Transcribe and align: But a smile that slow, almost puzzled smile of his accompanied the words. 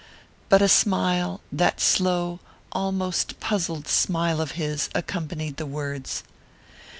But 0.49 0.63
a 0.63 0.67
smile 0.67 1.41
that 1.51 1.79
slow, 1.79 2.39
almost 2.71 3.39
puzzled 3.39 3.87
smile 3.87 4.41
of 4.41 4.53
his 4.53 4.89
accompanied 4.95 5.57
the 5.57 5.67
words. 5.67 6.23